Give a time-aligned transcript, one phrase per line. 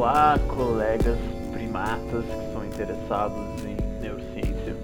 [0.00, 1.18] Olá, colegas
[1.52, 4.74] primatas que são interessados em neurociência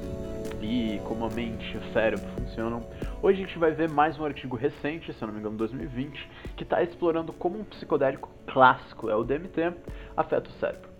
[0.61, 2.87] e como a mente e o cérebro funcionam.
[3.23, 6.31] Hoje a gente vai ver mais um artigo recente, se eu não me engano, 2020,
[6.55, 9.73] que está explorando como um psicodélico clássico, é o DMT,
[10.15, 10.91] afeta o cérebro.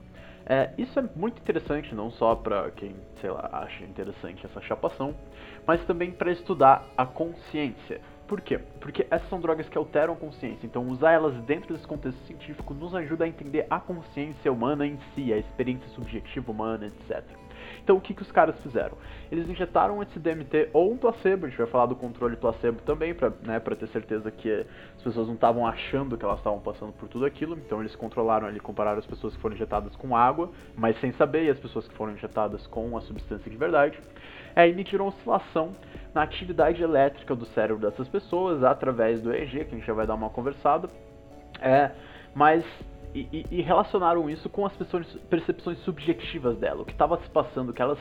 [0.47, 5.15] É, isso é muito interessante, não só para quem, sei lá, acha interessante essa chapação,
[5.67, 8.01] mas também para estudar a consciência.
[8.27, 8.59] Por quê?
[8.81, 12.75] Porque essas são drogas que alteram a consciência, então usar elas dentro desse contexto científico
[12.75, 17.25] nos ajuda a entender a consciência humana em si, a experiência subjetiva humana, etc.
[17.83, 18.99] Então o que, que os caras fizeram?
[19.31, 23.15] Eles injetaram esse DMT ou um placebo, a gente vai falar do controle placebo também,
[23.15, 26.93] pra, né, pra ter certeza que as pessoas não estavam achando que elas estavam passando
[26.93, 30.51] por tudo aquilo, então eles controlaram ali, compararam as pessoas que foram injetadas com água,
[30.77, 34.01] mas sem saber, e as pessoas que foram injetadas com a substância de verdade.
[34.57, 35.77] Aí mediram oscilação
[36.15, 40.07] na atividade elétrica do cérebro dessas pessoas através do EEG, que a gente já vai
[40.07, 40.89] dar uma conversada.
[41.61, 41.91] É,
[42.35, 42.65] mas
[43.15, 44.73] e, e, relacionaram isso com as
[45.31, 47.99] percepções subjetivas dela, o que estava se passando, que elas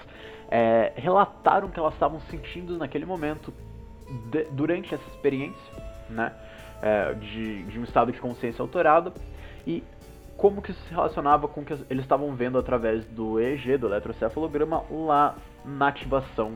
[0.50, 3.54] é, relataram que elas estavam sentindo naquele momento
[4.32, 5.74] de, durante essa experiência,
[6.10, 6.34] né,
[6.82, 9.14] é, de, de, um estado de consciência alterada
[9.66, 9.84] e
[10.38, 13.88] como que isso se relacionava com o que eles estavam vendo através do EEG, do
[13.88, 15.36] eletrocefalograma, lá
[15.66, 16.54] na ativação,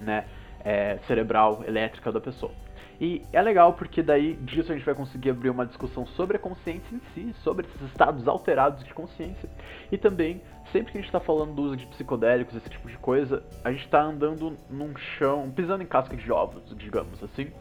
[0.00, 0.24] né,
[0.64, 2.52] é, cerebral, elétrica da pessoa.
[3.00, 6.40] E é legal porque daí disso a gente vai conseguir abrir uma discussão sobre a
[6.40, 9.48] consciência em si, sobre esses estados alterados de consciência.
[9.92, 10.42] E também,
[10.72, 13.70] sempre que a gente está falando do uso de psicodélicos, esse tipo de coisa, a
[13.70, 17.52] gente está andando num chão, pisando em casca de ovos, digamos assim.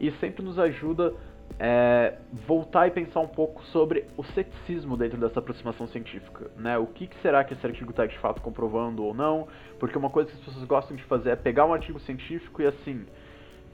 [0.00, 1.12] E sempre nos ajuda
[1.58, 2.14] é,
[2.46, 6.78] voltar e pensar um pouco sobre o ceticismo dentro dessa aproximação científica, né?
[6.78, 9.48] O que, que será que esse artigo está de fato comprovando ou não?
[9.78, 12.66] Porque uma coisa que as pessoas gostam de fazer é pegar um artigo científico e
[12.66, 13.06] assim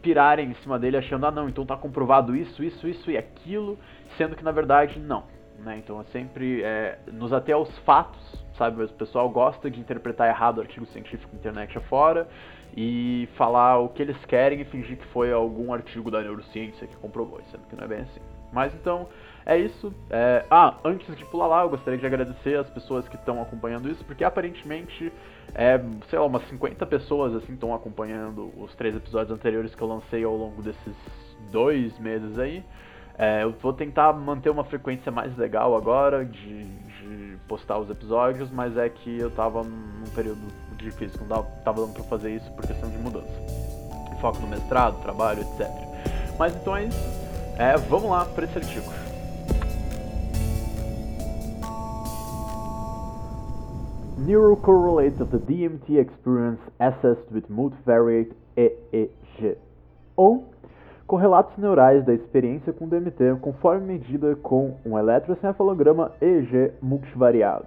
[0.02, 3.78] pirarem em cima dele achando, ah não, então tá comprovado isso, isso, isso e aquilo,
[4.16, 5.24] sendo que na verdade não.
[5.58, 5.78] Né?
[5.78, 8.82] Então é sempre é, nos até aos fatos, sabe?
[8.82, 12.28] O pessoal gosta de interpretar errado artigo científico na internet afora
[12.76, 16.96] e falar o que eles querem e fingir que foi algum artigo da neurociência que
[16.96, 18.20] comprovou, sendo que não é bem assim.
[18.52, 19.08] Mas então,
[19.44, 19.92] é isso.
[20.10, 20.44] É...
[20.50, 24.04] Ah, antes de pular lá, eu gostaria de agradecer as pessoas que estão acompanhando isso,
[24.04, 25.12] porque aparentemente,
[25.54, 29.88] é, sei lá, umas 50 pessoas assim estão acompanhando os três episódios anteriores que eu
[29.88, 30.96] lancei ao longo desses
[31.50, 32.64] dois meses aí.
[33.18, 38.50] É, eu vou tentar manter uma frequência mais legal agora de, de, postar os episódios,
[38.50, 40.40] mas é que eu tava num período
[40.76, 43.32] difícil, não tava, tava dando pra fazer isso por questão de mudança.
[44.20, 45.66] Foco no mestrado, trabalho, etc.
[46.38, 47.26] Mas então é isso.
[47.58, 48.92] É, vamos lá para esse artigo.
[54.18, 59.56] Neural correlates of the DMT experience assessed with multivariate EEG.
[60.16, 60.52] Ou
[61.06, 67.64] correlatos neurais da experiência com DMT conforme medida com um eletroencefalograma EEG multivariado,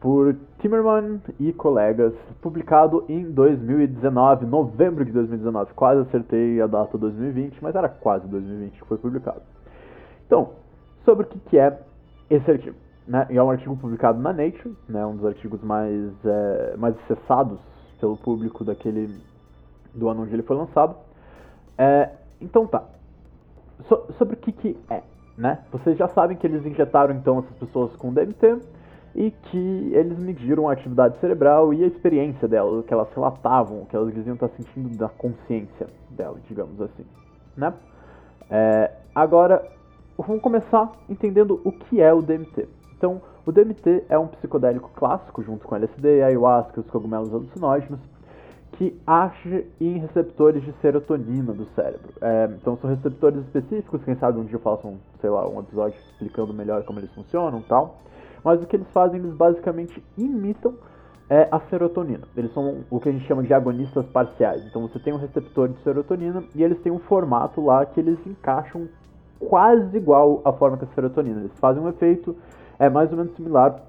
[0.00, 5.72] por Timmerman e colegas, publicado em 2019, novembro de 2019.
[5.74, 9.42] Quase acertei a data 2020, mas era quase 2020 que foi publicado.
[10.26, 10.50] Então,
[11.04, 11.78] sobre o que é
[12.30, 12.76] esse artigo.
[13.06, 13.26] Né?
[13.30, 15.04] É um artigo publicado na Nature, né?
[15.06, 17.58] um dos artigos mais, é, mais acessados
[17.98, 19.18] pelo público daquele
[19.94, 20.94] do ano onde ele foi lançado.
[21.76, 22.84] É, então tá.
[23.88, 25.02] So, sobre o que, que é,
[25.36, 25.60] né?
[25.70, 28.58] Vocês já sabem que eles injetaram então essas pessoas com DMT
[29.14, 33.82] e que eles mediram a atividade cerebral e a experiência delas, o que elas relatavam,
[33.82, 37.04] o que elas diziam estar sentindo da consciência dela, digamos assim,
[37.56, 37.72] né?
[38.50, 39.66] É, agora,
[40.16, 42.68] vamos começar entendendo o que é o DMT.
[42.96, 48.00] Então, o DMT é um psicodélico clássico, junto com LSD, ayahuasca e os cogumelos alucinógenos,
[48.72, 52.12] que age em receptores de serotonina do cérebro.
[52.20, 55.60] É, então são receptores específicos, quem sabe um dia eu faço um, sei lá, um
[55.60, 57.96] episódio explicando melhor como eles funcionam tal.
[58.44, 60.74] Mas o que eles fazem, eles basicamente imitam
[61.28, 62.26] é, a serotonina.
[62.36, 64.64] Eles são o que a gente chama de agonistas parciais.
[64.66, 68.18] Então você tem um receptor de serotonina e eles têm um formato lá que eles
[68.26, 68.88] encaixam
[69.40, 71.40] quase igual à forma que a serotonina.
[71.40, 72.36] Eles fazem um efeito
[72.78, 73.82] é mais ou menos similar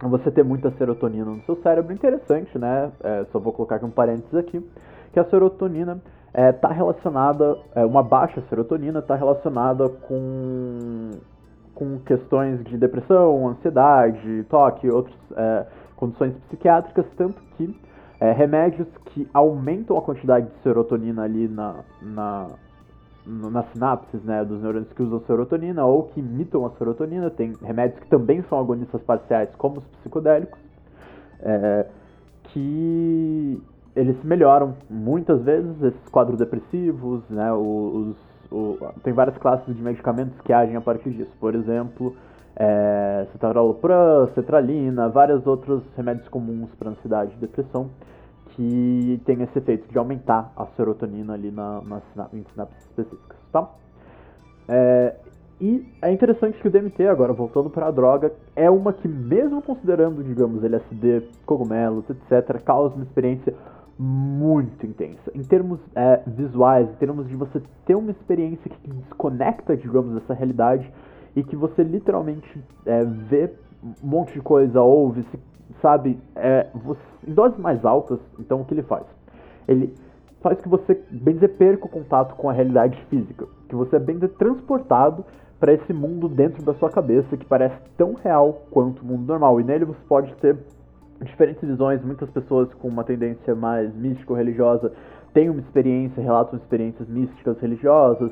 [0.00, 2.90] você ter muita serotonina no seu cérebro, interessante, né?
[3.02, 4.60] É, só vou colocar aqui um parênteses aqui,
[5.12, 11.10] que a serotonina está é, tá relacionada, é, uma baixa serotonina está relacionada com,
[11.74, 17.74] com questões de depressão, ansiedade, toque, outras é, condições psiquiátricas, tanto que
[18.20, 22.48] é, remédios que aumentam a quantidade de serotonina ali na, na,
[23.26, 27.30] nas sinapses né, dos neurônios que usam serotonina ou que imitam a serotonina.
[27.30, 30.58] Tem remédios que também são agonistas parciais, como os psicodélicos,
[31.40, 31.86] é,
[32.44, 33.62] que
[33.96, 37.22] eles melhoram muitas vezes esses quadros depressivos.
[37.30, 38.16] Né, os,
[38.50, 41.32] o, tem várias classes de medicamentos que agem a partir disso.
[41.40, 42.14] Por exemplo,
[42.56, 43.26] é,
[44.34, 47.90] cetralina, vários outros remédios comuns para ansiedade e depressão
[48.54, 51.82] que tem esse efeito de aumentar a serotonina ali na,
[52.14, 53.68] na, em sinapses específicas, tá?
[54.68, 55.14] É,
[55.60, 59.62] e é interessante que o DMT, agora voltando para a droga, é uma que, mesmo
[59.62, 63.54] considerando, digamos, LSD, cogumelos, etc., causa uma experiência
[63.98, 65.30] muito intensa.
[65.34, 70.34] Em termos é, visuais, em termos de você ter uma experiência que desconecta, digamos, dessa
[70.34, 70.90] realidade
[71.36, 73.50] e que você literalmente é, vê
[73.82, 75.38] um monte de coisa, ouve, se,
[75.80, 79.04] sabe, é, você, em doses mais altas, então o que ele faz?
[79.66, 79.94] Ele
[80.40, 83.98] faz que você, bem dizer, perca o contato com a realidade física, que você é
[83.98, 85.24] bem dizer, transportado
[85.58, 89.60] para esse mundo dentro da sua cabeça que parece tão real quanto o mundo normal.
[89.60, 90.58] E nele você pode ter
[91.22, 94.92] diferentes visões, muitas pessoas com uma tendência mais mística ou religiosa
[95.32, 98.30] têm uma experiência, relatam experiências místicas religiosas,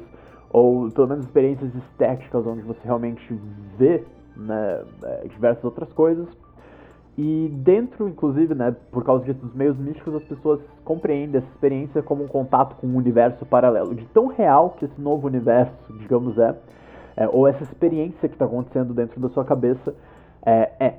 [0.51, 3.35] ou pelo menos experiências estéticas onde você realmente
[3.79, 4.05] vê
[4.37, 6.29] né, é, diversas outras coisas.
[7.17, 12.03] E dentro, inclusive, né, por causa disso, dos meios místicos, as pessoas compreendem essa experiência
[12.03, 13.95] como um contato com um universo paralelo.
[13.95, 16.57] De tão real que esse novo universo, digamos, é,
[17.17, 19.95] é ou essa experiência que está acontecendo dentro da sua cabeça
[20.45, 20.95] é, é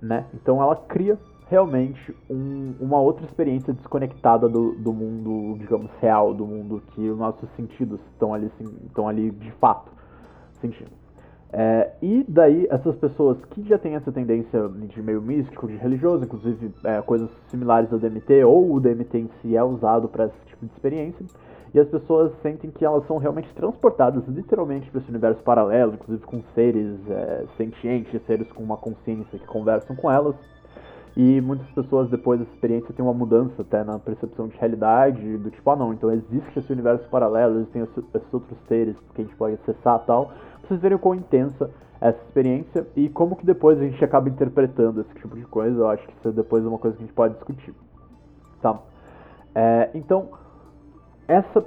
[0.00, 0.24] né?
[0.34, 1.18] Então ela cria
[1.48, 7.18] realmente um, uma outra experiência desconectada do, do mundo, digamos, real, do mundo que os
[7.18, 8.50] nossos sentidos estão ali,
[8.86, 9.90] estão ali de fato
[10.60, 10.99] sentindo.
[11.52, 16.24] É, e daí essas pessoas que já têm essa tendência de meio místico, de religioso,
[16.24, 20.46] inclusive é, coisas similares ao DMT, ou o DMT em si é usado para esse
[20.46, 21.26] tipo de experiência,
[21.74, 26.24] e as pessoas sentem que elas são realmente transportadas literalmente para esse universo paralelo, inclusive
[26.24, 30.36] com seres é, sentientes, seres com uma consciência que conversam com elas.
[31.16, 35.50] E muitas pessoas depois dessa experiência têm uma mudança até na percepção de realidade, do
[35.50, 39.36] tipo, ah não, então existe esse universo paralelo, existem esses outros seres que a gente
[39.36, 40.26] pode acessar tal.
[40.26, 41.70] Pra vocês verem quão intensa
[42.00, 45.78] é essa experiência e como que depois a gente acaba interpretando esse tipo de coisa,
[45.78, 47.74] eu acho que isso é depois uma coisa que a gente pode discutir.
[48.62, 48.78] Tá?
[49.54, 50.28] É, então,
[51.26, 51.64] essa,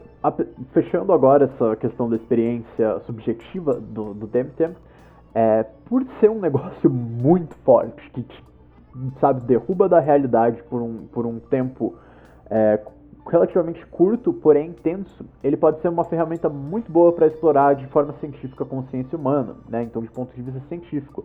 [0.71, 4.71] fechando agora essa questão da experiência subjetiva do, do DMT,
[5.35, 8.43] é, por ser um negócio muito forte, que te,
[9.19, 11.95] sabe, derruba da realidade por um, por um tempo
[12.49, 12.79] é,
[13.27, 18.13] relativamente curto, porém intenso, ele pode ser uma ferramenta muito boa para explorar de forma
[18.19, 19.83] científica a consciência humana, né?
[19.83, 21.23] então de ponto de vista científico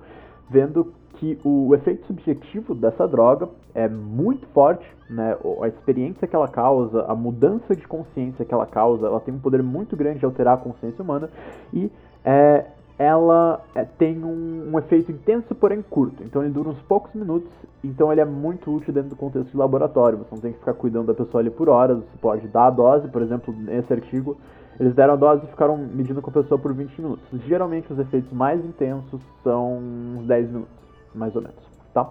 [0.51, 5.37] vendo que o efeito subjetivo dessa droga é muito forte, né?
[5.61, 9.39] A experiência que ela causa, a mudança de consciência que ela causa, ela tem um
[9.39, 11.29] poder muito grande de alterar a consciência humana
[11.73, 11.91] e
[12.25, 12.67] é,
[12.99, 16.23] ela é, tem um, um, efeito intenso, porém curto.
[16.25, 17.51] Então ele dura uns poucos minutos,
[17.83, 20.19] então ele é muito útil dentro do contexto de laboratório.
[20.19, 22.71] Você não tem que ficar cuidando da pessoa ali por horas, você pode dar a
[22.71, 24.37] dose, por exemplo, nesse artigo
[24.81, 27.25] eles deram a dose e ficaram medindo com a pessoa por 20 minutos.
[27.47, 30.75] Geralmente os efeitos mais intensos são uns 10 minutos,
[31.15, 31.59] mais ou menos,
[31.93, 32.09] tá?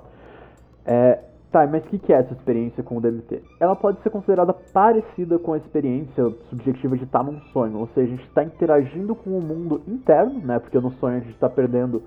[0.86, 1.20] É,
[1.52, 3.42] tá, mas o que, que é essa experiência com o DMT?
[3.60, 8.14] Ela pode ser considerada parecida com a experiência subjetiva de estar num sonho, ou seja,
[8.14, 10.60] a gente está interagindo com o mundo interno, né?
[10.60, 12.04] Porque no sonho a gente está perdendo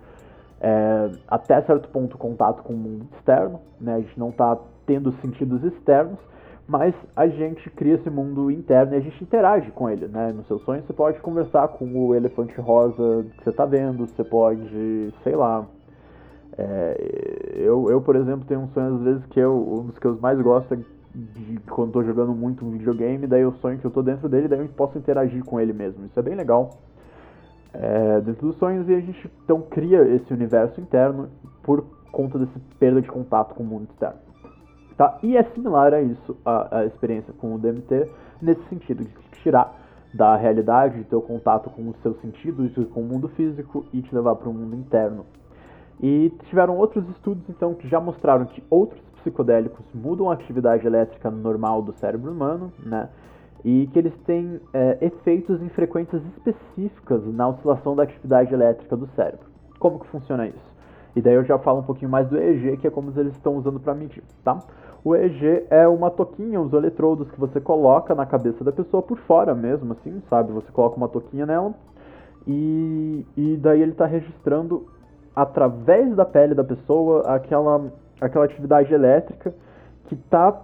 [0.61, 3.95] é, até certo ponto contato com o mundo externo, né?
[3.95, 6.19] A gente não está tendo sentidos externos,
[6.69, 10.33] mas a gente cria esse mundo interno e a gente interage com ele, né?
[10.33, 14.23] No seu sonho você pode conversar com o elefante rosa que você está vendo, você
[14.23, 15.67] pode, sei lá.
[16.59, 20.07] É, eu, eu, por exemplo, tenho um sonho às vezes que eu, um dos que
[20.07, 20.79] eu mais gosto é
[21.15, 24.49] de quando estou jogando muito um videogame, daí eu sonho que eu estou dentro dele,
[24.49, 26.07] daí eu posso interagir com ele mesmo.
[26.07, 26.71] Isso é bem legal.
[27.73, 31.29] É, dentro dos sonhos e a gente então cria esse universo interno
[31.63, 34.19] por conta desse perda de contato com o mundo externo.
[34.97, 35.19] Tá?
[35.23, 38.07] E é similar a isso, a, a experiência com o DMT,
[38.43, 39.11] nesse sentido, de
[39.43, 39.75] tirar
[40.13, 44.03] da realidade, de ter o contato com os seus sentidos, com o mundo físico e
[44.03, 45.25] te levar para o mundo interno.
[46.03, 51.31] E tiveram outros estudos, então, que já mostraram que outros psicodélicos mudam a atividade elétrica
[51.31, 53.09] normal do cérebro humano, né?
[53.63, 59.07] E que eles têm é, efeitos em frequências específicas na oscilação da atividade elétrica do
[59.09, 59.47] cérebro.
[59.79, 60.71] Como que funciona isso?
[61.15, 63.57] E daí eu já falo um pouquinho mais do EEG, que é como eles estão
[63.57, 64.59] usando para medir, tá?
[65.05, 69.19] O EEG é uma toquinha, uns eletrodos que você coloca na cabeça da pessoa por
[69.19, 70.53] fora mesmo, assim, sabe?
[70.53, 71.75] Você coloca uma toquinha nela
[72.47, 74.87] e, e daí ele está registrando
[75.43, 79.55] através da pele da pessoa aquela, aquela atividade elétrica
[80.07, 80.63] que está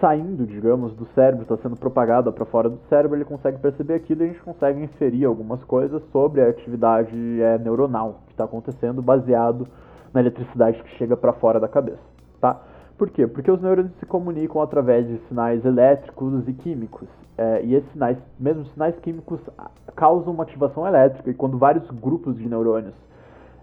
[0.00, 4.22] saindo, digamos, do cérebro, está sendo propagada para fora do cérebro, ele consegue perceber aquilo
[4.22, 9.00] e a gente consegue inferir algumas coisas sobre a atividade é, neuronal que está acontecendo
[9.02, 9.66] baseado
[10.12, 12.02] na eletricidade que chega para fora da cabeça,
[12.40, 12.60] tá?
[12.96, 13.26] Por quê?
[13.26, 17.08] Porque os neurônios se comunicam através de sinais elétricos e químicos.
[17.36, 19.40] É, e esses sinais, mesmo sinais químicos,
[19.96, 21.28] causam uma ativação elétrica.
[21.28, 22.94] E quando vários grupos de neurônios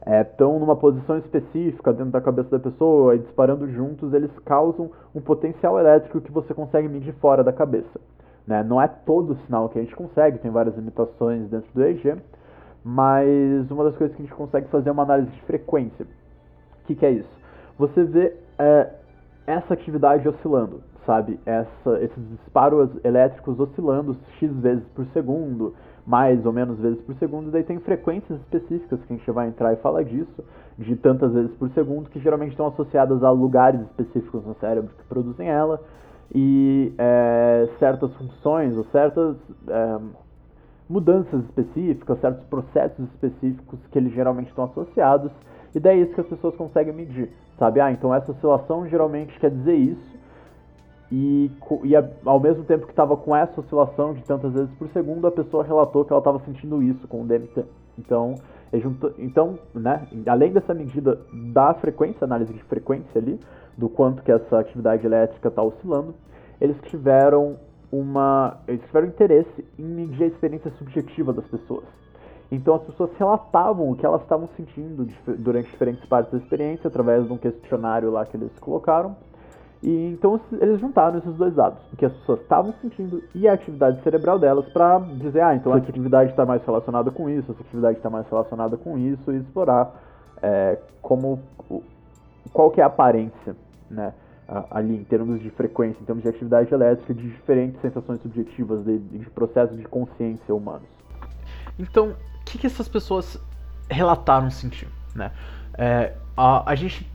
[0.06, 4.90] estão é, numa posição específica dentro da cabeça da pessoa e disparando juntos, eles causam
[5.14, 8.00] um potencial elétrico que você consegue medir fora da cabeça.
[8.48, 8.64] Né?
[8.64, 12.16] Não é todo o sinal que a gente consegue, tem várias limitações dentro do EEG,
[12.84, 16.06] mas uma das coisas que a gente consegue fazer é uma análise de frequência.
[16.84, 17.30] O que, que é isso?
[17.78, 18.90] Você vê é,
[19.46, 21.40] essa atividade oscilando, sabe?
[21.46, 27.52] Essa, esses disparos elétricos oscilando x vezes por segundo, mais ou menos vezes por segundo,
[27.52, 30.44] daí tem frequências específicas que a gente vai entrar e falar disso,
[30.78, 35.04] de tantas vezes por segundo, que geralmente estão associadas a lugares específicos no cérebro que
[35.06, 35.80] produzem ela,
[36.34, 39.36] e é, certas funções ou certas
[39.68, 39.98] é,
[40.90, 45.32] mudanças específicas, certos processos específicos que eles geralmente estão associados,
[45.74, 47.80] e daí é isso que as pessoas conseguem medir, sabe?
[47.80, 50.21] Ah, então essa oscilação geralmente quer dizer isso,
[51.12, 51.52] e,
[51.84, 51.94] e
[52.26, 55.64] ao mesmo tempo que estava com essa oscilação de tantas vezes por segundo, a pessoa
[55.64, 57.66] relatou que ela estava sentindo isso com o DMT.
[58.00, 58.36] Então,
[58.74, 61.20] junto, então né, além dessa medida
[61.52, 63.38] da frequência, análise de frequência ali,
[63.78, 66.16] do quanto que essa atividade elétrica está oscilando,
[66.62, 67.58] eles tiveram
[67.92, 71.84] uma, eles tiveram interesse em medir a experiência subjetiva das pessoas.
[72.50, 77.26] Então as pessoas relatavam o que elas estavam sentindo durante diferentes partes da experiência através
[77.26, 79.16] de um questionário lá que eles colocaram
[79.84, 83.54] e então eles juntaram esses dois dados, o que as pessoas estavam sentindo e a
[83.54, 87.62] atividade cerebral delas, para dizer, ah, então essa atividade está mais relacionada com isso, essa
[87.62, 89.92] atividade está mais relacionada com isso, e explorar
[90.42, 91.40] é, como
[92.54, 93.56] qual que é a aparência,
[93.90, 94.14] né,
[94.70, 99.00] ali em termos de frequência, em termos de atividade elétrica, de diferentes sensações subjetivas, de,
[99.00, 100.88] de processos de consciência humanos.
[101.80, 103.42] Então, o que, que essas pessoas
[103.90, 105.32] relataram sentir, né?
[105.78, 107.10] É, a, a gente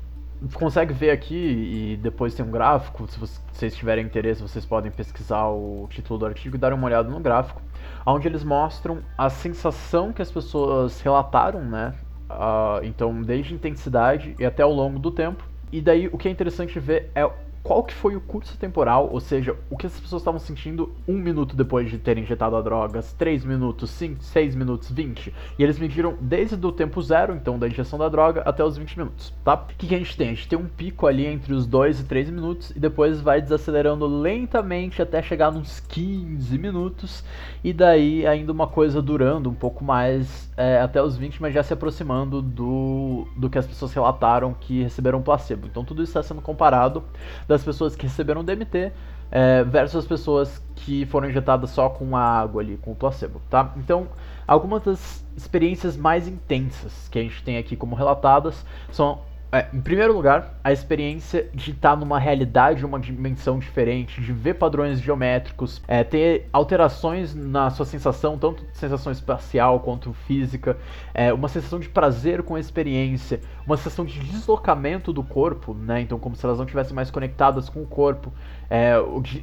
[0.54, 3.06] consegue ver aqui e depois tem um gráfico.
[3.06, 7.08] Se vocês tiverem interesse, vocês podem pesquisar o título do artigo e dar uma olhada
[7.08, 7.62] no gráfico,
[8.04, 11.94] onde eles mostram a sensação que as pessoas relataram, né?
[12.28, 15.44] Uh, então, desde intensidade e até ao longo do tempo.
[15.72, 17.28] E daí o que é interessante ver é
[17.66, 21.18] qual que foi o curso temporal, ou seja, o que as pessoas estavam sentindo um
[21.18, 25.34] minuto depois de terem injetado a droga, três minutos, cinco, seis minutos, vinte.
[25.58, 28.96] E eles mediram desde o tempo zero, então da injeção da droga, até os 20
[28.96, 29.54] minutos, tá?
[29.54, 30.28] O que, que a gente tem?
[30.28, 33.42] A gente tem um pico ali entre os 2 e 3 minutos e depois vai
[33.42, 37.24] desacelerando lentamente até chegar nos 15 minutos
[37.64, 41.62] e daí ainda uma coisa durando um pouco mais é, até os 20, mas já
[41.62, 45.66] se aproximando do, do que as pessoas relataram que receberam placebo.
[45.66, 47.04] Então tudo isso está sendo comparado
[47.46, 48.92] das pessoas que receberam DMT
[49.30, 53.40] é, versus as pessoas que foram injetadas só com a água ali, com o placebo,
[53.50, 53.72] tá?
[53.76, 54.08] Então,
[54.46, 59.20] algumas das experiências mais intensas que a gente tem aqui como relatadas são
[59.56, 64.32] é, em primeiro lugar, a experiência de estar tá numa realidade, uma dimensão diferente, de
[64.32, 70.76] ver padrões geométricos, é, ter alterações na sua sensação, tanto sensação espacial quanto física,
[71.14, 76.00] é, uma sensação de prazer com a experiência, uma sensação de deslocamento do corpo, né?
[76.00, 78.32] Então, como se elas não estivessem mais conectadas com o corpo.
[78.68, 78.94] É,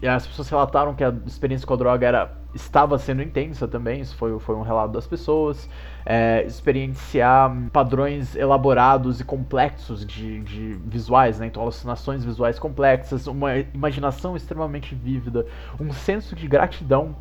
[0.10, 4.16] as pessoas relataram que a experiência com a droga era, estava sendo intensa também, isso
[4.16, 5.70] foi, foi um relato das pessoas.
[6.06, 11.48] É, experienciar padrões elaborados e complexos de, de visuais, né?
[11.48, 15.46] então alucinações visuais complexas, uma imaginação extremamente vívida,
[15.80, 17.16] um senso de gratidão.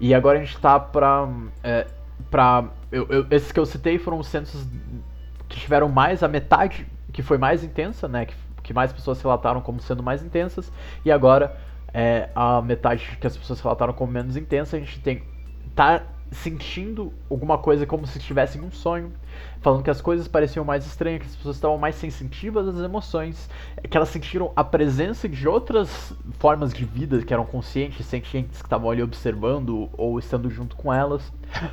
[0.00, 1.28] E agora a gente está para.
[1.62, 1.86] É,
[2.30, 4.66] pra, eu, eu, esses que eu citei foram os sensos
[5.48, 8.26] que tiveram mais a metade, que foi mais intensa, né?
[8.26, 10.72] Que que mais pessoas relataram como sendo mais intensas,
[11.04, 11.56] e agora
[11.92, 15.22] é, a metade que as pessoas relataram como menos intensa, a gente tem
[15.76, 16.02] tá
[16.34, 19.12] sentindo alguma coisa como se estivesse em um sonho,
[19.60, 23.48] falando que as coisas pareciam mais estranhas, que as pessoas estavam mais sensitivas às emoções,
[23.88, 28.66] que elas sentiram a presença de outras formas de vida que eram conscientes, sentientes, que
[28.66, 31.32] estavam ali observando ou estando junto com elas,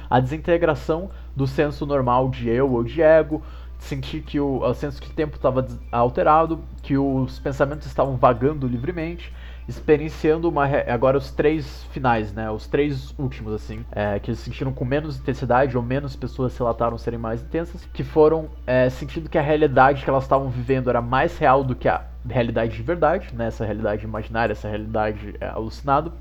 [0.09, 3.41] a desintegração do senso normal de eu ou de ego,
[3.81, 9.33] sentir que o, o senso de tempo estava alterado, que os pensamentos estavam vagando livremente,
[9.67, 12.49] experienciando uma agora os três finais, né?
[12.49, 16.97] Os três últimos assim, é, que eles sentiram com menos intensidade ou menos pessoas relataram
[16.97, 21.01] serem mais intensas, que foram é, sentindo que a realidade que elas estavam vivendo era
[21.01, 23.47] mais real do que a realidade de verdade, né?
[23.47, 26.11] Essa realidade imaginária, essa realidade é, alucinada.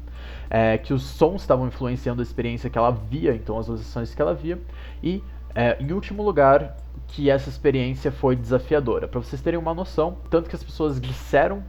[0.50, 4.20] É, que os sons estavam influenciando a experiência que ela via, então as sensações que
[4.20, 4.58] ela via,
[5.02, 5.22] e
[5.54, 6.76] é, em último lugar,
[7.12, 9.08] que essa experiência foi desafiadora.
[9.08, 11.62] Para vocês terem uma noção, tanto que as pessoas disseram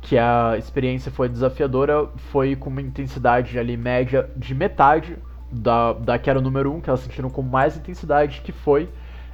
[0.00, 5.16] que a experiência foi desafiadora, foi com uma intensidade ali média de metade
[5.50, 8.52] da, da que era o número 1, um, que elas sentiram com mais intensidade, que
[8.52, 8.88] foi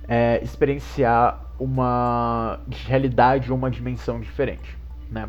[0.08, 4.76] é, experienciar uma realidade ou uma dimensão diferente,
[5.10, 5.28] né?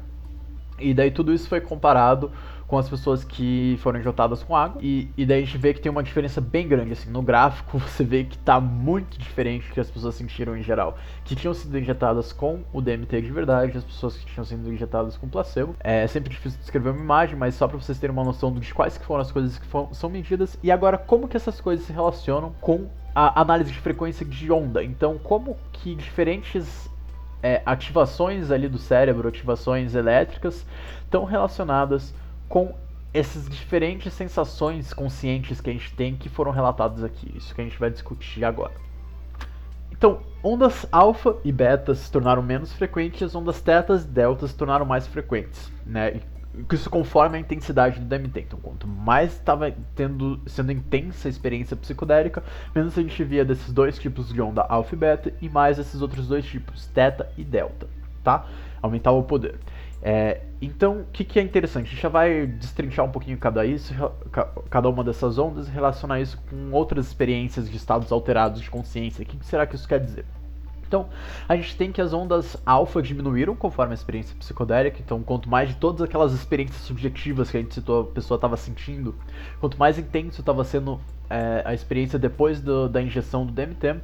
[0.80, 2.32] E daí tudo isso foi comparado
[2.67, 4.81] com as pessoas que foram injetadas com água.
[4.84, 7.77] E, e daí a gente vê que tem uma diferença bem grande, assim, no gráfico
[7.79, 10.98] você vê que tá muito diferente do que as pessoas sentiram em geral.
[11.24, 15.17] Que tinham sido injetadas com o DMT de verdade, as pessoas que tinham sido injetadas
[15.17, 15.75] com placebo.
[15.79, 18.98] É sempre difícil descrever uma imagem, mas só para vocês terem uma noção de quais
[18.98, 20.57] que foram as coisas que foram, são medidas.
[20.63, 24.84] E agora, como que essas coisas se relacionam com a análise de frequência de onda.
[24.84, 26.89] Então, como que diferentes
[27.41, 30.65] é, ativações ali do cérebro, ativações elétricas,
[31.05, 32.13] estão relacionadas
[32.47, 32.73] com
[33.13, 37.31] essas diferentes sensações conscientes que a gente tem que foram relatadas aqui.
[37.35, 38.73] Isso que a gente vai discutir agora.
[39.91, 44.85] Então, ondas alfa e beta se tornaram menos frequentes, ondas tetas e deltas se tornaram
[44.85, 46.19] mais frequentes, né?
[46.71, 48.41] isso conforme a intensidade do DMT.
[48.41, 53.71] Então, quanto mais estava tendo sendo intensa a experiência psicodélica, menos a gente via desses
[53.73, 57.43] dois tipos de onda alfa e beta e mais esses outros dois tipos, teta e
[57.43, 57.87] delta,
[58.23, 58.45] tá?
[58.81, 59.59] Aumentava o poder.
[60.07, 61.88] É, então, o que, que, é interessante?
[61.88, 63.91] A gente já vai destrinchar um pouquinho cada, isso,
[64.69, 69.24] cada uma dessas ondas e relacionar isso com outras experiências de estados alterados de consciência.
[69.24, 70.24] O que, que será que isso quer dizer?
[70.88, 71.08] Então,
[71.48, 74.98] a gente tem que as ondas alfa diminuíram conforme a experiência psicodélica.
[75.00, 78.58] Então, quanto mais de todas aquelas experiências subjetivas que a gente citou, a pessoa estava
[78.58, 79.15] sentindo,
[79.60, 81.00] quanto mais intenso estava sendo
[81.30, 84.00] é, a experiência depois do, da injeção do DMT,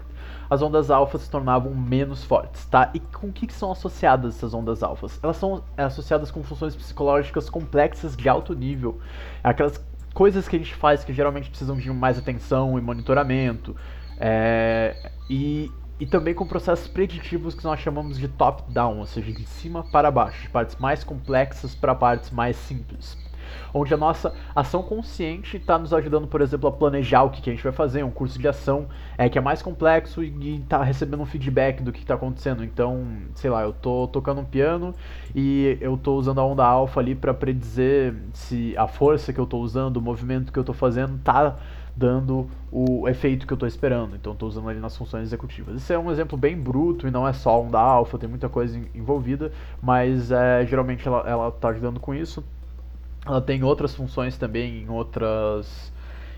[0.49, 2.91] as ondas alfa se tornavam menos fortes, tá?
[2.93, 5.19] E com o que, que são associadas essas ondas alfas?
[5.23, 8.99] Elas são é, associadas com funções psicológicas complexas de alto nível,
[9.43, 9.81] aquelas
[10.13, 13.75] coisas que a gente faz que geralmente precisam de mais atenção e monitoramento.
[14.19, 19.45] É, e e também com processos preditivos que nós chamamos de top-down, ou seja, de
[19.45, 23.15] cima para baixo, de partes mais complexas para partes mais simples.
[23.71, 27.51] Onde a nossa ação consciente está nos ajudando, por exemplo, a planejar o que, que,
[27.51, 30.81] a gente vai fazer, um curso de ação é, que é mais complexo e está
[30.81, 32.63] recebendo um feedback do que está acontecendo.
[32.63, 33.05] Então,
[33.35, 34.95] sei lá, eu estou tocando um piano
[35.35, 39.43] e eu estou usando a onda alfa ali para predizer se a força que eu
[39.43, 41.57] estou usando, o movimento que eu estou fazendo está
[41.95, 44.15] dando o efeito que eu estou esperando.
[44.15, 45.75] Então estou usando ali nas funções executivas.
[45.75, 48.49] Esse é um exemplo bem bruto e não é só um da alfa, tem muita
[48.49, 52.43] coisa envolvida, mas é, geralmente ela está ajudando com isso.
[53.25, 55.91] Ela tem outras funções também em outras.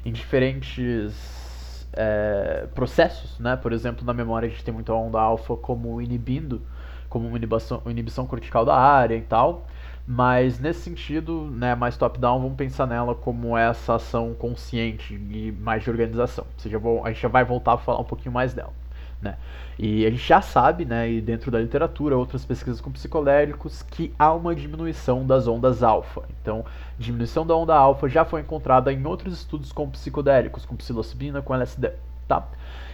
[0.06, 3.56] em diferentes é, processos, né?
[3.56, 6.62] Por exemplo, na memória a gente tem muito a onda alfa como inibindo,
[7.10, 9.66] como uma inibição, inibição cortical da área e tal.
[10.06, 15.84] Mas nesse sentido, né, mais top-down, vamos pensar nela como essa ação consciente e mais
[15.84, 16.46] de organização.
[16.46, 18.74] Ou seja, a gente já vai voltar a falar um pouquinho mais dela.
[19.22, 19.38] Né?
[19.80, 24.14] E a gente já sabe, né, e dentro da literatura, outras pesquisas com psicodélicos, que
[24.20, 26.24] há uma diminuição das ondas alfa.
[26.42, 26.66] Então,
[27.00, 31.56] diminuição da onda alfa já foi encontrada em outros estudos com psicodélicos, com psilocibina, com
[31.56, 31.94] LSD.
[32.28, 32.48] Tá?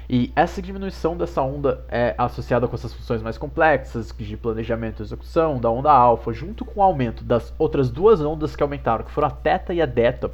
[0.10, 5.06] E essa diminuição dessa onda é associada com essas funções mais complexas de planejamento e
[5.06, 9.12] execução da onda alfa, junto com o aumento das outras duas ondas que aumentaram, que
[9.12, 10.32] foram a teta e a delta,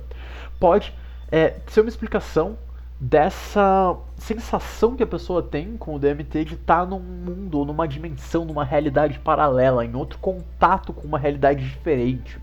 [0.59, 0.93] pode
[1.29, 2.57] é, ser uma explicação
[2.97, 7.85] dessa sensação que a pessoa tem com o DMT de estar tá num mundo numa
[7.85, 12.39] dimensão, numa realidade paralela, em outro contato com uma realidade diferente.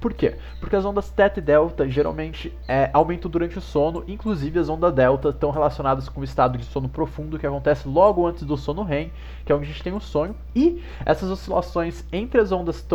[0.00, 0.36] Por quê?
[0.60, 4.94] Porque as ondas teta e delta geralmente é, aumentam durante o sono, inclusive as ondas
[4.94, 8.84] delta estão relacionadas com o estado de sono profundo que acontece logo antes do sono
[8.84, 9.10] REM,
[9.44, 12.86] que é onde a gente tem o sonho, e essas oscilações entre as ondas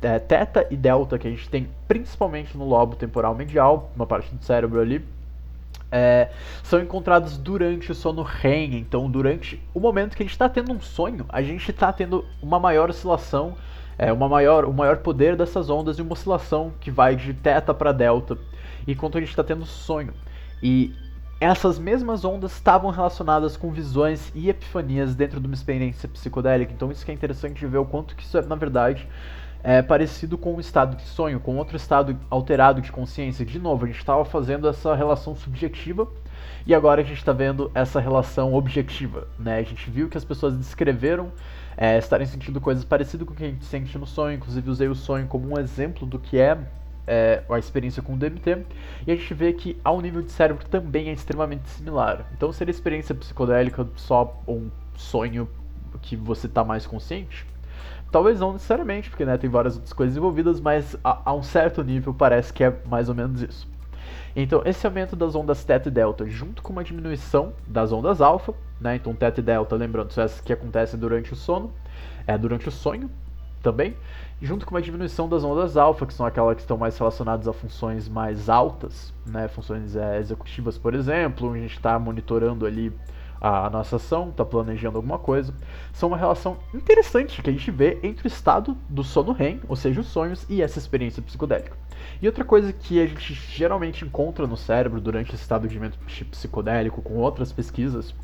[0.00, 4.34] é, teta e delta que a gente tem principalmente no lobo temporal medial, uma parte
[4.34, 5.04] do cérebro ali,
[5.92, 6.30] é,
[6.62, 8.76] são encontrados durante o sono REM.
[8.76, 12.24] Então, durante o momento que a gente está tendo um sonho, a gente está tendo
[12.42, 13.56] uma maior oscilação
[13.98, 17.72] é, uma maior, o maior poder dessas ondas e uma oscilação que vai de teta
[17.72, 18.36] para delta,
[18.86, 20.12] enquanto a gente está tendo sonho.
[20.62, 20.94] E
[21.40, 26.72] essas mesmas ondas estavam relacionadas com visões e epifanias dentro de uma experiência psicodélica.
[26.72, 29.06] Então isso que é interessante ver o quanto que isso é, na verdade,
[29.62, 33.44] é parecido com um estado de sonho, com outro estado alterado de consciência.
[33.44, 36.08] De novo, a gente estava fazendo essa relação subjetiva
[36.66, 39.28] e agora a gente está vendo essa relação objetiva.
[39.38, 39.58] Né?
[39.58, 41.32] A gente viu que as pessoas descreveram
[41.76, 44.36] é, estarem sentindo coisas parecidas com o que a gente sente no sonho.
[44.36, 46.58] Inclusive, usei o sonho como um exemplo do que é,
[47.06, 48.64] é a experiência com o DMT.
[49.06, 52.24] E a gente vê que, ao nível de cérebro, também é extremamente similar.
[52.34, 55.48] Então, seria experiência psicodélica só um sonho
[56.00, 57.46] que você está mais consciente?
[58.10, 61.82] Talvez não necessariamente, porque né, tem várias outras coisas envolvidas, mas a, a um certo
[61.82, 63.68] nível parece que é mais ou menos isso.
[64.34, 68.54] Então, esse aumento das ondas θ e delta, junto com uma diminuição das ondas alfa,
[68.80, 68.96] né?
[68.96, 71.72] Então, θ e delta, lembrando, são essas que acontecem durante o sono,
[72.26, 73.10] é durante o sonho
[73.62, 73.96] também,
[74.40, 77.52] junto com uma diminuição das ondas alfa, que são aquelas que estão mais relacionadas a
[77.52, 79.48] funções mais altas, né?
[79.48, 82.92] Funções é, executivas, por exemplo, a gente está monitorando ali
[83.40, 85.54] a nossa ação, está planejando alguma coisa,
[85.92, 89.76] são uma relação interessante que a gente vê entre o estado do sono REM, ou
[89.76, 91.76] seja, os sonhos, e essa experiência psicodélica.
[92.20, 95.98] E outra coisa que a gente geralmente encontra no cérebro durante esse estado de mente
[96.24, 98.14] psicodélico, com outras pesquisas,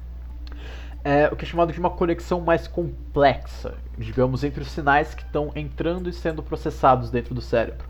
[1.04, 5.22] é o que é chamado de uma conexão mais complexa, digamos, entre os sinais que
[5.22, 7.86] estão entrando e sendo processados dentro do cérebro.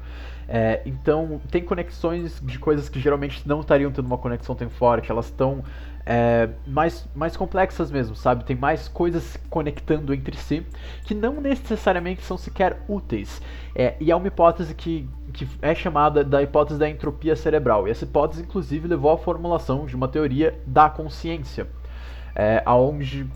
[0.48, 5.10] É, então, tem conexões de coisas que geralmente não estariam tendo uma conexão tão forte,
[5.10, 5.62] elas estão
[6.04, 8.44] é, mais, mais complexas mesmo, sabe?
[8.44, 10.66] Tem mais coisas se conectando entre si
[11.04, 13.40] que não necessariamente são sequer úteis.
[13.74, 17.86] É, e é uma hipótese que, que é chamada da hipótese da entropia cerebral.
[17.86, 21.68] E essa hipótese, inclusive, levou à formulação de uma teoria da consciência,
[22.34, 23.26] é, onde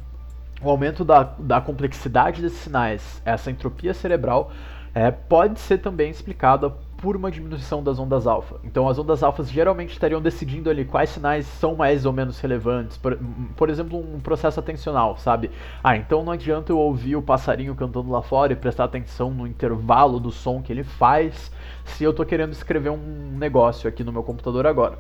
[0.63, 4.51] o aumento da, da complexidade desses sinais, essa entropia cerebral,
[4.95, 8.57] é, pode ser também explicada por uma diminuição das ondas alfa.
[8.65, 12.97] Então as ondas alfas geralmente estariam decidindo ali quais sinais são mais ou menos relevantes.
[12.97, 13.19] Por,
[13.55, 15.51] por, exemplo, um processo atencional, sabe?
[15.85, 19.47] Ah, então não adianta eu ouvir o passarinho cantando lá fora e prestar atenção no
[19.47, 21.53] intervalo do som que ele faz
[21.87, 24.99] se eu estou querendo escrever um negócio aqui no meu computador agora.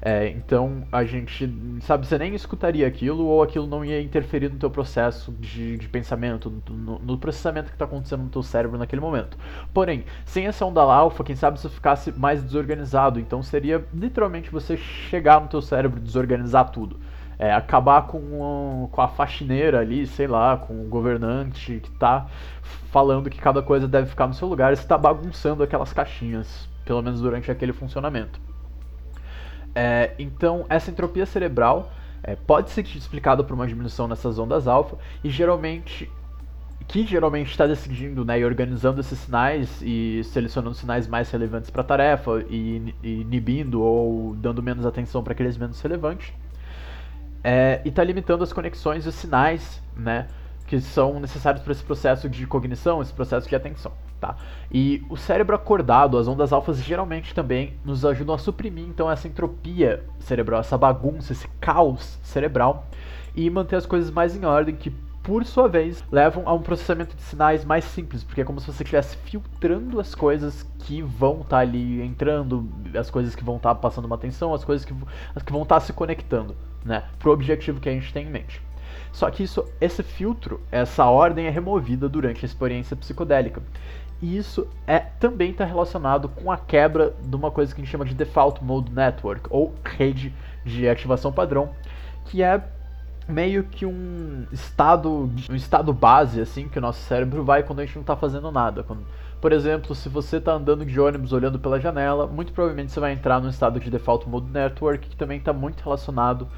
[0.00, 4.58] É, então a gente, sabe, você nem escutaria aquilo ou aquilo não ia interferir no
[4.58, 9.00] teu processo de, de pensamento, no, no, processamento que está acontecendo no teu cérebro naquele
[9.00, 9.36] momento.
[9.74, 14.76] Porém, sem essa onda alfa, quem sabe isso ficasse mais desorganizado, então seria literalmente você
[14.76, 16.98] chegar no teu cérebro e desorganizar tudo.
[17.38, 22.26] É, acabar com, com a faxineira ali, sei lá, com o governante que está
[22.90, 27.00] falando que cada coisa deve ficar no seu lugar, você está bagunçando aquelas caixinhas, pelo
[27.00, 28.40] menos durante aquele funcionamento.
[29.74, 31.92] É, então, essa entropia cerebral
[32.24, 36.10] é, pode ser explicada por uma diminuição nessas ondas alfa e geralmente
[36.88, 41.82] que geralmente está decidindo né, e organizando esses sinais e selecionando sinais mais relevantes para
[41.82, 46.32] a tarefa e, e inibindo ou dando menos atenção para aqueles menos relevantes.
[47.42, 50.26] É, e está limitando as conexões e os sinais né,
[50.66, 53.92] que são necessários para esse processo de cognição, esse processo de atenção.
[54.20, 54.36] Tá?
[54.70, 59.28] E o cérebro acordado, as ondas alfas geralmente também nos ajudam a suprimir então essa
[59.28, 62.86] entropia cerebral, essa bagunça, esse caos cerebral
[63.36, 67.14] e manter as coisas mais em ordem que por sua vez levam a um processamento
[67.14, 71.42] de sinais mais simples, porque é como se você estivesse filtrando as coisas que vão
[71.42, 72.66] estar tá ali entrando,
[72.98, 74.94] as coisas que vão estar tá passando uma atenção, as coisas que,
[75.34, 78.30] as que vão estar tá se conectando, né, pro objetivo que a gente tem em
[78.30, 78.60] mente.
[79.12, 83.62] Só que isso, esse filtro, essa ordem é removida durante a experiência psicodélica.
[84.20, 87.90] E isso é, também está relacionado com a quebra de uma coisa que a gente
[87.90, 91.70] chama de Default Mode Network, ou rede de ativação padrão,
[92.24, 92.62] que é
[93.28, 97.84] meio que um estado, um estado base assim que o nosso cérebro vai quando a
[97.84, 98.82] gente não está fazendo nada.
[98.82, 99.04] Quando,
[99.40, 103.12] por exemplo, se você está andando de ônibus olhando pela janela, muito provavelmente você vai
[103.12, 106.48] entrar num estado de Default Mode Network que também está muito relacionado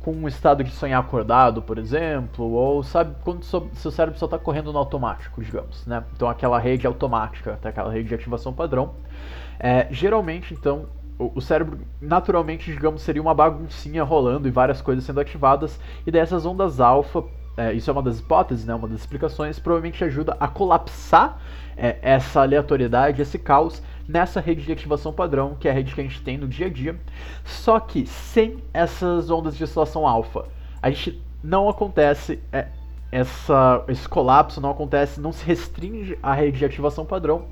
[0.00, 4.26] com um estado de sonhar acordado, por exemplo, ou sabe quando seu, seu cérebro só
[4.26, 6.04] está correndo no automático, digamos, né?
[6.14, 7.70] Então aquela rede automática, tá?
[7.70, 8.94] aquela rede de ativação padrão.
[9.58, 10.86] É, geralmente, então,
[11.18, 16.46] o, cérebro naturalmente, digamos, seria uma baguncinha rolando e várias coisas sendo ativadas, e dessas
[16.46, 17.24] ondas alfa,
[17.56, 18.74] é, isso é uma das hipóteses, né?
[18.74, 21.38] Uma das explicações, provavelmente ajuda a colapsar
[21.76, 26.00] é, essa aleatoriedade, esse caos nessa rede de ativação padrão, que é a rede que
[26.00, 26.98] a gente tem no dia a dia,
[27.44, 30.46] só que sem essas ondas de oscilação alfa.
[30.80, 32.68] A gente não acontece é,
[33.10, 37.46] essa, esse colapso, não acontece, não se restringe à rede de ativação padrão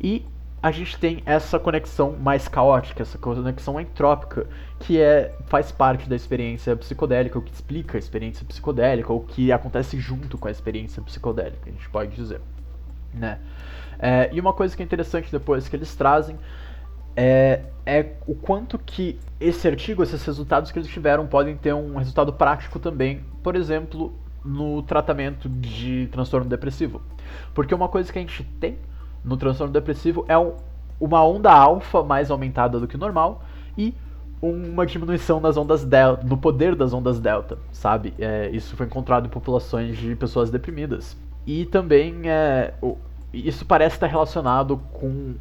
[0.00, 0.24] e
[0.62, 4.46] a gente tem essa conexão mais caótica, essa conexão entrópica,
[4.78, 9.50] que é, faz parte da experiência psicodélica, o que explica a experiência psicodélica, ou que
[9.50, 12.40] acontece junto com a experiência psicodélica, a gente pode dizer.
[13.14, 13.38] Né?
[13.98, 16.38] É, e uma coisa que é interessante depois que eles trazem
[17.16, 21.96] é, é, o quanto que esse artigo, esses resultados que eles tiveram, podem ter um
[21.96, 27.00] resultado prático também, por exemplo, no tratamento de transtorno depressivo.
[27.54, 28.78] Porque uma coisa que a gente tem
[29.24, 30.52] no transtorno depressivo é um,
[31.00, 33.42] uma onda alfa mais aumentada do que o normal
[33.76, 33.94] e
[34.42, 38.14] uma diminuição das ondas delta, no poder das ondas delta, sabe?
[38.18, 41.16] É, isso foi encontrado em populações de pessoas deprimidas.
[41.46, 42.72] E também é,
[43.32, 45.34] isso parece estar relacionado com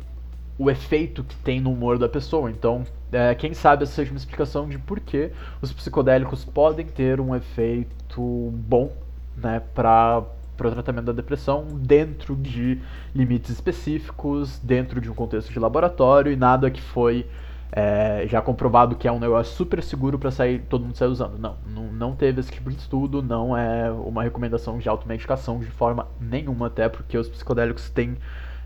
[0.57, 2.51] o efeito que tem no humor da pessoa.
[2.51, 7.21] Então, é, quem sabe essa seja uma explicação de por que os psicodélicos podem ter
[7.21, 8.91] um efeito bom
[9.37, 10.23] né, para
[10.67, 12.79] o tratamento da depressão dentro de
[13.15, 17.25] limites específicos, dentro de um contexto de laboratório e nada que foi
[17.71, 21.37] é, já comprovado que é um negócio super seguro para sair todo mundo sair usando.
[21.37, 25.67] Não, não, não teve esse tipo de estudo, não é uma recomendação de automedicação de
[25.67, 28.17] forma nenhuma, até porque os psicodélicos têm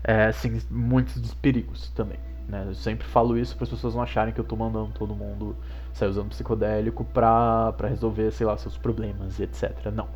[0.02, 2.18] é, sim, muitos perigos também.
[2.48, 2.64] Né?
[2.66, 5.56] Eu sempre falo isso para as pessoas não acharem que eu tô mandando todo mundo
[5.92, 9.90] sair usando psicodélico pra resolver, sei lá, seus problemas, etc.
[9.92, 10.08] Não.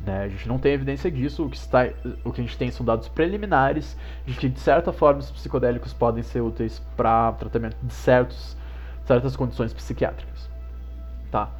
[0.00, 0.24] Né?
[0.24, 1.88] A gente não tem evidência disso, o que, está,
[2.24, 5.92] o que a gente tem são dados preliminares de que, de certa forma, os psicodélicos
[5.92, 8.56] podem ser úteis para tratamento de certos,
[9.06, 10.48] certas condições psiquiátricas.
[11.30, 11.50] Tá?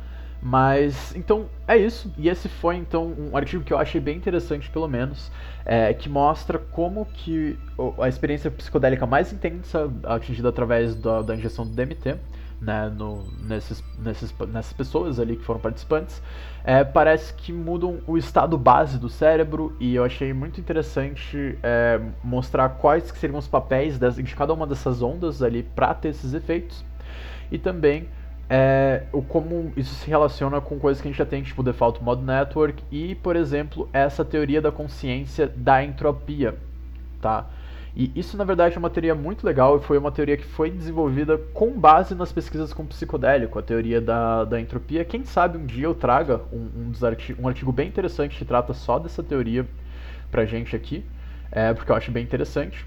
[0.47, 2.13] Mas, então, é isso.
[2.19, 5.33] E esse foi, então, um artigo que eu achei bem interessante, pelo menos,
[5.65, 7.59] é, que mostra como que
[7.99, 12.19] a experiência psicodélica mais intensa, atingida através da, da injeção do DMT,
[12.65, 16.21] né, no, nesses, nesses, nessas pessoas ali que foram participantes,
[16.65, 22.01] é, parece que mudam o estado base do cérebro e eu achei muito interessante é,
[22.23, 26.33] mostrar quais que seriam os papéis de cada uma dessas ondas ali para ter esses
[26.33, 26.85] efeitos
[27.53, 28.09] e também
[28.49, 31.65] é, o como isso se relaciona com coisas que a gente já tem, tipo o
[31.65, 36.55] Default Mode Network e, por exemplo, essa teoria da consciência da entropia,
[37.21, 37.47] tá?
[37.97, 40.69] E isso, na verdade, é uma teoria muito legal e foi uma teoria que foi
[40.69, 45.05] desenvolvida com base nas pesquisas com psicodélico, a teoria da, da entropia.
[45.05, 48.75] Quem sabe um dia eu traga um, um, artigos, um artigo bem interessante que trata
[48.75, 49.65] só dessa teoria
[50.29, 51.05] pra gente aqui,
[51.53, 52.85] é, porque eu acho bem interessante.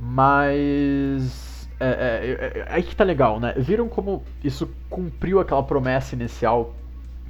[0.00, 1.68] Mas.
[1.78, 3.54] É, é, é, é aí que tá legal, né?
[3.56, 6.74] Viram como isso cumpriu aquela promessa inicial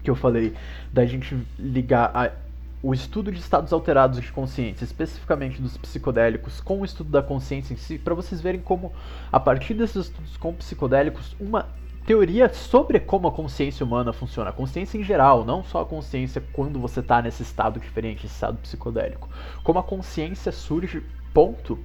[0.03, 0.55] que eu falei
[0.91, 2.31] da gente ligar a
[2.83, 7.75] o estudo de estados alterados de consciência, especificamente dos psicodélicos, com o estudo da consciência
[7.75, 8.93] em si, para vocês verem como,
[9.31, 11.69] a partir desses estudos com psicodélicos, uma
[12.07, 16.43] teoria sobre como a consciência humana funciona, a consciência em geral, não só a consciência
[16.53, 19.29] quando você está nesse estado diferente, esse estado psicodélico,
[19.63, 21.03] como a consciência surge,
[21.35, 21.79] ponto,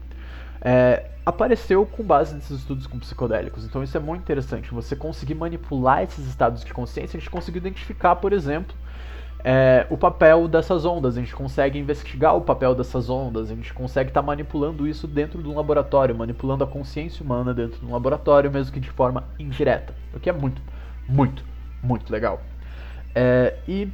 [0.62, 3.66] é, apareceu com base nesses estudos com psicodélicos.
[3.66, 7.60] Então isso é muito interessante, você conseguir manipular esses estados de consciência, a gente conseguiu
[7.60, 8.76] identificar, por exemplo,
[9.48, 13.72] é, o papel dessas ondas, a gente consegue investigar o papel dessas ondas, a gente
[13.76, 17.86] consegue estar tá manipulando isso dentro de um laboratório, manipulando a consciência humana dentro de
[17.86, 20.60] um laboratório, mesmo que de forma indireta, o que é muito,
[21.08, 21.44] muito,
[21.84, 22.42] muito legal.
[23.14, 23.88] É, e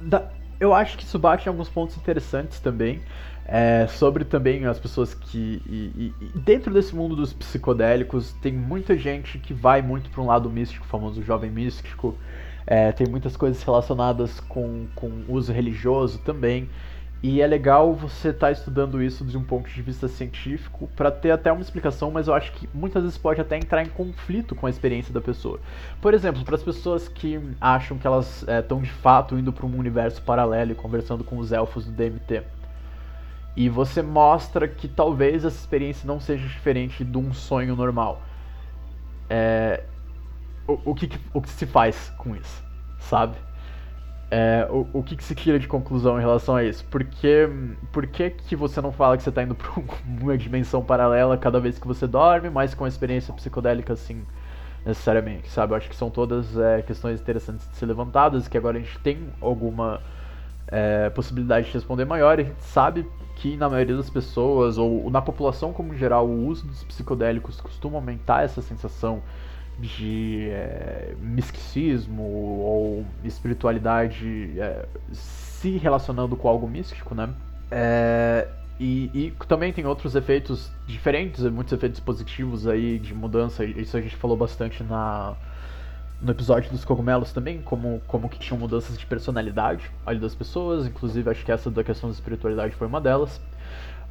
[0.00, 3.02] da, eu acho que isso bate em alguns pontos interessantes também,
[3.44, 5.60] é, sobre também as pessoas que.
[5.66, 10.26] E, e, dentro desse mundo dos psicodélicos, tem muita gente que vai muito para um
[10.26, 12.16] lado místico, famoso jovem místico.
[12.66, 16.68] É, tem muitas coisas relacionadas com, com uso religioso também.
[17.22, 21.08] E é legal você estar tá estudando isso de um ponto de vista científico para
[21.08, 24.56] ter até uma explicação, mas eu acho que muitas vezes pode até entrar em conflito
[24.56, 25.60] com a experiência da pessoa.
[26.00, 29.64] Por exemplo, para as pessoas que acham que elas estão é, de fato indo para
[29.64, 32.42] um universo paralelo e conversando com os elfos do DMT.
[33.54, 38.20] E você mostra que talvez essa experiência não seja diferente de um sonho normal.
[39.30, 39.84] É,
[40.66, 42.62] o, o, que, o que se faz com isso,
[42.98, 43.36] sabe?
[44.30, 46.84] É, o, o que, que se tira de conclusão em relação a isso?
[46.86, 47.48] Por que,
[47.92, 49.68] por que, que você não fala que você está indo para
[50.22, 54.24] uma dimensão paralela cada vez que você dorme, mas com a experiência psicodélica assim,
[54.86, 55.72] necessariamente, sabe?
[55.72, 58.98] Eu acho que são todas é, questões interessantes de ser levantadas, que agora a gente
[59.00, 60.00] tem alguma
[60.66, 65.10] é, possibilidade de responder maior, e a gente sabe que na maioria das pessoas, ou
[65.10, 69.22] na população como geral, o uso dos psicodélicos costuma aumentar essa sensação
[69.82, 77.28] de é, misticismo ou espiritualidade é, se relacionando com algo místico, né?
[77.68, 78.46] É,
[78.78, 83.64] e, e, também tem outros efeitos diferentes, muitos efeitos positivos aí de mudança.
[83.64, 85.34] Isso a gente falou bastante na,
[86.20, 90.86] no episódio dos cogumelos também, como, como que tinham mudanças de personalidade ali das pessoas.
[90.86, 93.40] Inclusive, acho que essa da questão da espiritualidade foi uma delas.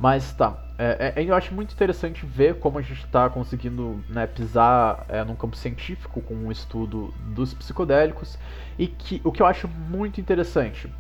[0.02, 4.26] Mas tá, é, é, eu acho muito interessante ver como a gente está conseguindo né,
[4.26, 8.36] pisar é, num campo científico com o um estudo dos psicodélicos
[8.80, 10.92] e que o que eu acho muito interessante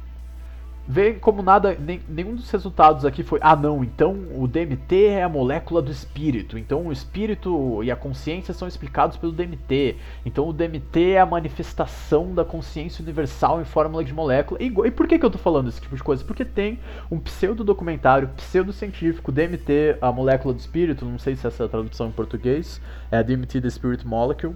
[0.87, 5.23] Vê como nada, nem, nenhum dos resultados aqui foi, ah não, então o DMT é
[5.23, 10.49] a molécula do espírito, então o espírito e a consciência são explicados pelo DMT, então
[10.49, 14.61] o DMT é a manifestação da consciência universal em fórmula de molécula.
[14.61, 16.25] E, e por que, que eu tô falando esse tipo de coisa?
[16.25, 16.79] Porque tem
[17.11, 21.65] um pseudo documentário, pseudo científico, DMT, a molécula do espírito, não sei se essa é
[21.67, 24.55] a tradução em português, é DMT, The Spirit Molecule,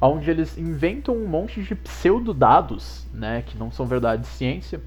[0.00, 4.80] onde eles inventam um monte de pseudo dados, né, que não são verdade de ciência,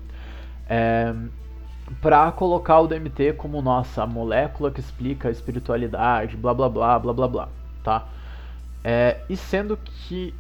[0.71, 1.13] é,
[2.01, 7.13] para colocar o DMT como nossa molécula que explica a espiritualidade, blá blá blá blá
[7.13, 7.49] blá blá,
[7.83, 8.07] tá?
[8.81, 10.33] É, e sendo que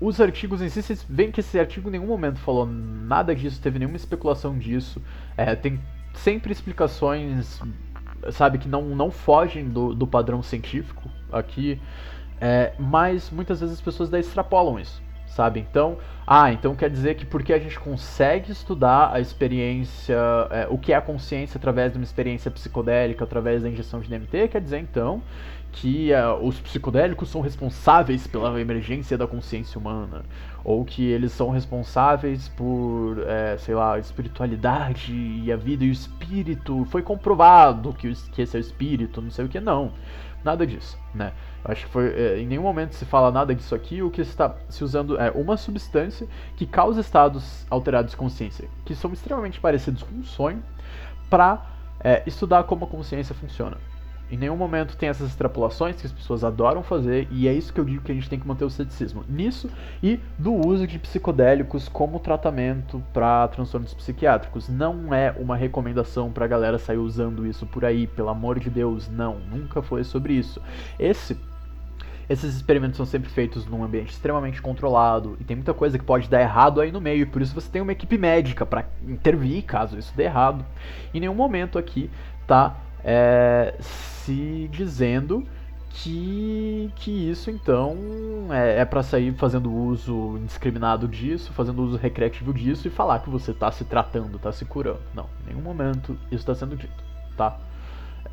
[0.00, 3.60] os artigos em si, vocês veem que esse artigo em nenhum momento falou nada disso,
[3.60, 5.02] teve nenhuma especulação disso,
[5.36, 5.78] é, tem
[6.14, 7.60] sempre explicações,
[8.32, 11.78] sabe, que não, não fogem do, do padrão científico aqui,
[12.40, 15.60] é, mas muitas vezes as pessoas daí extrapolam isso sabe?
[15.60, 20.16] Então, ah, então quer dizer que porque a gente consegue estudar a experiência,
[20.50, 24.08] é, o que é a consciência através de uma experiência psicodélica, através da injeção de
[24.08, 25.22] DMT, quer dizer então
[25.72, 30.24] que uh, os psicodélicos são responsáveis pela emergência da consciência humana,
[30.64, 35.88] ou que eles são responsáveis por, é, sei lá, a espiritualidade e a vida e
[35.88, 36.84] o espírito.
[36.86, 39.92] Foi comprovado que, que esse é o espírito, não sei o que, não.
[40.44, 41.32] Nada disso, né?
[41.64, 44.02] Acho que foi, é, em nenhum momento se fala nada disso aqui.
[44.02, 46.26] O que está se usando é uma substância
[46.56, 50.62] que causa estados alterados de consciência, que são extremamente parecidos com um sonho,
[51.28, 51.66] para
[52.02, 53.76] é, estudar como a consciência funciona.
[54.30, 57.80] Em nenhum momento tem essas extrapolações que as pessoas adoram fazer, e é isso que
[57.80, 59.68] eu digo que a gente tem que manter o ceticismo nisso
[60.02, 64.68] e do uso de psicodélicos como tratamento para transtornos psiquiátricos.
[64.68, 68.70] Não é uma recomendação para a galera sair usando isso por aí, pelo amor de
[68.70, 70.62] Deus, não, nunca foi sobre isso.
[70.98, 71.36] Esse
[72.28, 76.30] esses experimentos são sempre feitos num ambiente extremamente controlado e tem muita coisa que pode
[76.30, 79.64] dar errado aí no meio, e por isso você tem uma equipe médica para intervir
[79.64, 80.64] caso isso dê errado.
[81.12, 82.08] Em nenhum momento aqui
[82.46, 83.74] tá é,
[84.30, 85.44] se dizendo
[85.88, 87.96] que, que isso então
[88.50, 93.28] é, é para sair fazendo uso indiscriminado disso, fazendo uso recreativo disso e falar que
[93.28, 95.00] você está se tratando, está se curando.
[95.12, 97.02] Não, em nenhum momento isso está sendo dito,
[97.36, 97.58] tá?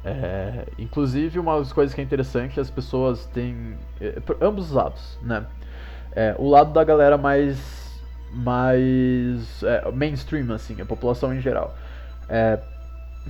[0.05, 5.17] É, inclusive, uma das coisas que é interessante, as pessoas têm é, ambos os lados,
[5.23, 5.47] né?
[6.15, 7.87] É, o lado da galera mais
[8.31, 11.75] mais é, mainstream, assim, a população em geral.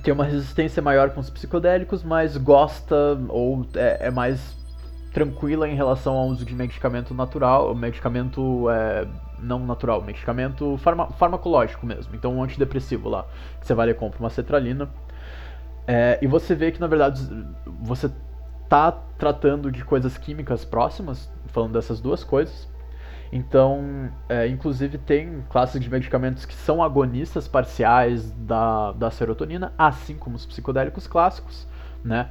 [0.02, 4.56] Tem uma resistência maior com os psicodélicos, mas gosta ou é, é mais
[5.12, 9.06] tranquila em relação ao uso de medicamento natural, medicamento é,
[9.40, 12.14] não natural, medicamento farma, farmacológico mesmo.
[12.14, 13.26] Então um antidepressivo lá,
[13.60, 14.88] que você vai lá e compra uma cetralina.
[15.86, 17.22] É, e você vê que na verdade
[17.80, 18.10] você
[18.68, 22.68] tá tratando de coisas químicas próximas, falando dessas duas coisas.
[23.32, 30.16] Então, é, inclusive tem classes de medicamentos que são agonistas parciais da, da serotonina, assim
[30.16, 31.66] como os psicodélicos clássicos,
[32.04, 32.30] né?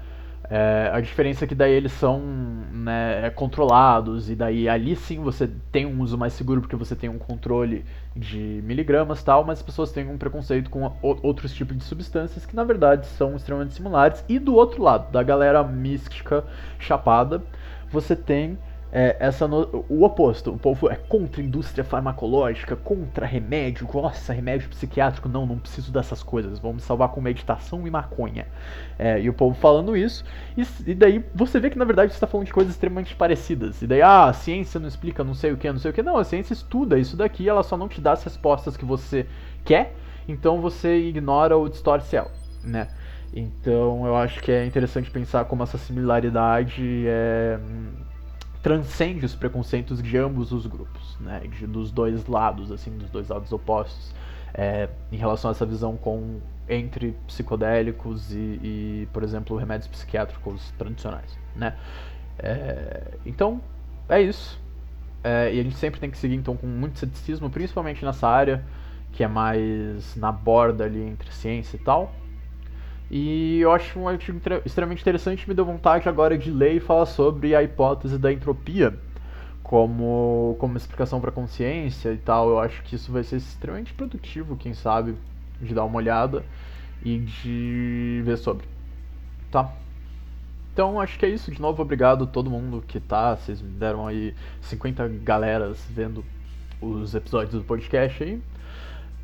[0.50, 5.20] É, a diferença é que daí eles são né, é, controlados e daí ali sim
[5.20, 7.84] você tem um uso mais seguro porque você tem um controle
[8.16, 12.56] de miligramas tal, mas as pessoas têm um preconceito com outros tipos de substâncias que
[12.56, 14.24] na verdade são extremamente similares.
[14.30, 16.46] E do outro lado, da galera mística
[16.80, 17.44] chapada,
[17.92, 18.58] você tem
[18.92, 19.86] é, essa no...
[19.90, 20.52] o oposto.
[20.52, 23.88] O povo é contra a indústria farmacológica, contra remédio.
[23.94, 25.28] Nossa, remédio psiquiátrico.
[25.28, 26.60] Não, não preciso dessas coisas.
[26.60, 28.48] Vamos salvar com meditação e maconha.
[28.98, 30.24] É, e o povo falando isso.
[30.56, 33.82] E, e, daí você vê que na verdade está falando de coisas extremamente parecidas.
[33.82, 36.02] E daí, ah, a ciência não explica não sei o que, não sei o que.
[36.02, 37.48] Não, a ciência estuda isso daqui.
[37.48, 39.26] Ela só não te dá as respostas que você
[39.66, 39.94] quer.
[40.28, 42.32] Então você ignora ou distorce ela,
[42.64, 42.90] né?
[43.34, 47.60] Então eu acho que é interessante pensar como essa similaridade é
[48.62, 53.30] transcende os preconceitos de ambos os grupos, né, de, dos dois lados, assim, dos dois
[53.30, 54.14] lados opostos,
[54.54, 56.40] é, em relação a essa visão com
[56.70, 61.76] entre psicodélicos e, e por exemplo, remédios psiquiátricos tradicionais, né.
[62.40, 63.62] É, então,
[64.10, 64.60] é isso.
[65.24, 68.64] É, e a gente sempre tem que seguir então com muito ceticismo, principalmente nessa área
[69.12, 72.14] que é mais na borda ali entre ciência e tal.
[73.10, 77.06] E eu acho um artigo extremamente interessante, me deu vontade agora de ler e falar
[77.06, 78.98] sobre a hipótese da entropia
[79.64, 82.50] como, como explicação para a consciência e tal.
[82.50, 85.16] Eu acho que isso vai ser extremamente produtivo, quem sabe,
[85.62, 86.44] de dar uma olhada
[87.04, 88.66] e de ver sobre.
[89.52, 89.72] Tá?
[90.74, 91.52] Então acho que é isso.
[91.52, 93.36] De novo, obrigado a todo mundo que tá.
[93.36, 96.24] Vocês me deram aí 50 galeras vendo
[96.82, 98.42] os episódios do podcast aí.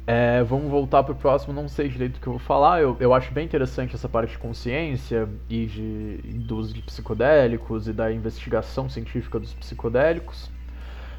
[0.05, 2.81] É, vamos voltar pro próximo, não sei direito o que eu vou falar.
[2.81, 7.87] Eu, eu acho bem interessante essa parte de consciência e de, do uso de psicodélicos
[7.87, 10.51] e da investigação científica dos psicodélicos.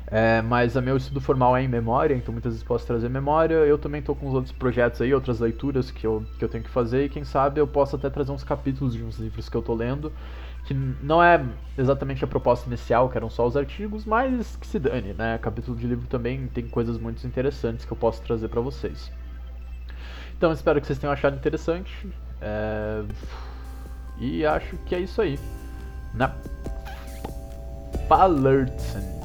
[0.08, 3.54] É, mas a meu estudo formal é em memória, então muitas vezes posso trazer memória.
[3.54, 6.64] Eu também estou com os outros projetos aí, outras leituras que eu, que eu tenho
[6.64, 9.56] que fazer, e quem sabe eu posso até trazer uns capítulos de uns livros que
[9.56, 10.12] eu estou lendo
[10.64, 11.44] que não é
[11.76, 15.38] exatamente a proposta inicial, que eram só os artigos, mas que se dane, né?
[15.38, 19.12] Capítulo de livro também tem coisas muito interessantes que eu posso trazer para vocês.
[20.36, 22.08] Então espero que vocês tenham achado interessante.
[22.40, 23.02] É...
[24.18, 25.38] E acho que é isso aí.
[26.14, 26.34] Na né?
[28.08, 29.23] Palerton.